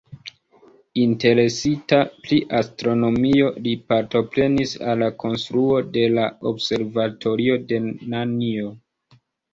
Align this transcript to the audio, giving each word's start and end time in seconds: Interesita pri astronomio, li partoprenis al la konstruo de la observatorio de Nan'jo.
Interesita 1.01 1.99
pri 2.23 2.39
astronomio, 2.61 3.51
li 3.67 3.73
partoprenis 3.91 4.73
al 4.95 5.05
la 5.05 5.11
konstruo 5.25 5.77
de 5.99 6.09
la 6.17 6.27
observatorio 6.53 7.59
de 7.73 7.81
Nan'jo. 7.93 8.73